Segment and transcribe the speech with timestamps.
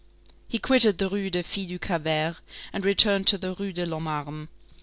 [0.47, 2.37] He quitted the Rue des Filles du Calvaire,
[2.73, 4.47] and returned to the Rue de l'Homme Armé.